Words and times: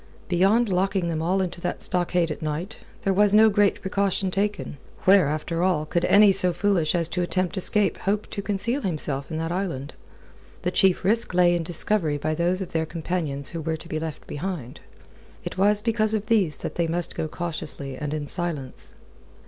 Beyond 0.29 0.69
locking 0.69 1.09
them 1.09 1.21
all 1.21 1.43
into 1.43 1.61
that 1.61 1.83
stockade 1.83 2.31
at 2.31 2.41
night, 2.41 2.79
there 3.01 3.13
was 3.13 3.35
no 3.35 3.51
great 3.51 3.81
precaution 3.83 4.31
taken. 4.31 4.79
Where, 5.03 5.27
after 5.27 5.61
all, 5.61 5.85
could 5.85 6.05
any 6.05 6.31
so 6.31 6.53
foolish 6.53 6.95
as 6.95 7.07
to 7.09 7.21
attempt 7.21 7.55
escape 7.55 7.99
hope 7.99 8.25
to 8.31 8.41
conceal 8.41 8.81
himself 8.81 9.29
in 9.29 9.37
that 9.37 9.51
island? 9.51 9.93
The 10.63 10.71
chief 10.71 11.03
risk 11.05 11.35
lay 11.35 11.55
in 11.55 11.61
discovery 11.61 12.17
by 12.17 12.33
those 12.33 12.61
of 12.61 12.71
their 12.71 12.87
companions 12.87 13.49
who 13.49 13.61
were 13.61 13.77
to 13.77 13.87
be 13.87 13.99
left 13.99 14.25
behind. 14.25 14.79
It 15.43 15.59
was 15.59 15.81
because 15.81 16.15
of 16.15 16.25
these 16.25 16.57
that 16.65 16.73
they 16.81 16.87
must 16.87 17.13
go 17.13 17.27
cautiously 17.27 17.95
and 17.95 18.11
in 18.11 18.27
silence. 18.27 18.95